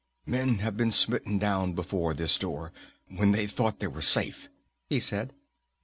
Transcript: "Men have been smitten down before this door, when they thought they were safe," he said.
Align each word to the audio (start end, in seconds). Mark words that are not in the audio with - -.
"Men 0.25 0.57
have 0.57 0.75
been 0.75 0.89
smitten 0.89 1.37
down 1.37 1.73
before 1.73 2.15
this 2.15 2.39
door, 2.39 2.71
when 3.07 3.33
they 3.33 3.45
thought 3.45 3.79
they 3.79 3.85
were 3.85 4.01
safe," 4.01 4.49
he 4.89 4.99
said. 4.99 5.35